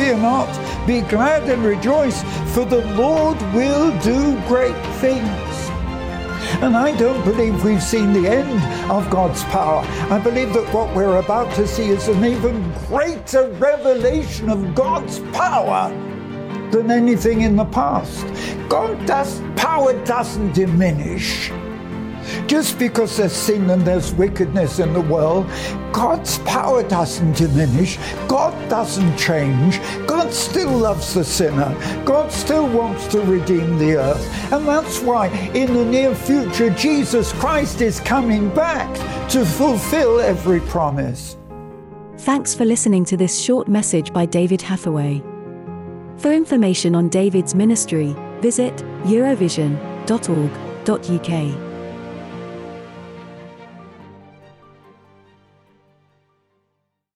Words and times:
fear 0.00 0.16
not, 0.16 0.48
be 0.86 1.02
glad 1.02 1.42
and 1.50 1.62
rejoice, 1.62 2.22
for 2.54 2.64
the 2.64 2.82
Lord 2.96 3.38
will 3.52 3.90
do 4.00 4.40
great 4.48 4.80
things. 4.96 5.52
And 6.62 6.74
I 6.74 6.96
don't 6.96 7.22
believe 7.22 7.62
we've 7.62 7.82
seen 7.82 8.14
the 8.14 8.26
end 8.26 8.90
of 8.90 9.10
God's 9.10 9.44
power. 9.44 9.84
I 10.10 10.18
believe 10.18 10.54
that 10.54 10.72
what 10.72 10.94
we're 10.96 11.18
about 11.18 11.54
to 11.56 11.66
see 11.66 11.90
is 11.90 12.08
an 12.08 12.24
even 12.24 12.72
greater 12.86 13.50
revelation 13.68 14.48
of 14.48 14.74
God's 14.74 15.18
power 15.34 15.90
than 16.70 16.90
anything 16.90 17.42
in 17.42 17.56
the 17.56 17.66
past. 17.66 18.24
God's 18.70 19.42
power 19.54 19.92
doesn't 20.06 20.54
diminish. 20.54 21.52
Just 22.46 22.78
because 22.78 23.16
there's 23.16 23.32
sin 23.32 23.68
and 23.70 23.82
there's 23.82 24.14
wickedness 24.14 24.78
in 24.78 24.92
the 24.92 25.00
world, 25.00 25.46
God's 25.92 26.38
power 26.38 26.82
doesn't 26.82 27.36
diminish. 27.36 27.98
God 28.28 28.49
doesn't 28.70 29.18
change. 29.18 29.78
God 30.06 30.32
still 30.32 30.70
loves 30.70 31.12
the 31.12 31.24
sinner. 31.24 31.74
God 32.04 32.32
still 32.32 32.66
wants 32.68 33.06
to 33.08 33.20
redeem 33.20 33.76
the 33.78 33.96
earth. 33.96 34.52
And 34.52 34.66
that's 34.66 35.00
why 35.00 35.28
in 35.54 35.74
the 35.74 35.84
near 35.84 36.14
future, 36.14 36.70
Jesus 36.70 37.32
Christ 37.34 37.82
is 37.82 38.00
coming 38.00 38.48
back 38.54 38.88
to 39.30 39.44
fulfill 39.44 40.20
every 40.20 40.60
promise. 40.60 41.36
Thanks 42.18 42.54
for 42.54 42.64
listening 42.64 43.04
to 43.06 43.16
this 43.16 43.40
short 43.40 43.66
message 43.66 44.12
by 44.12 44.26
David 44.26 44.62
Hathaway. 44.62 45.20
For 46.18 46.32
information 46.32 46.94
on 46.94 47.08
David's 47.08 47.54
ministry, 47.54 48.14
visit 48.40 48.76
eurovision.org.uk. 49.04 51.69